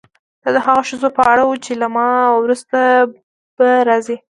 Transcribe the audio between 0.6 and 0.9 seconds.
هغو